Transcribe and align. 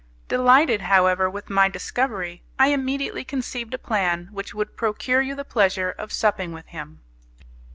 Delighted, 0.29 0.81
however, 0.81 1.29
with 1.29 1.47
my 1.51 1.69
discovery, 1.69 2.41
I 2.57 2.69
immediately 2.69 3.23
conceived 3.23 3.75
a 3.75 3.77
plan 3.77 4.29
which 4.31 4.51
would 4.51 4.75
procure 4.75 5.21
you 5.21 5.35
the 5.35 5.45
pleasure 5.45 5.91
of 5.91 6.11
supping 6.11 6.53
with 6.53 6.65
him. 6.65 7.01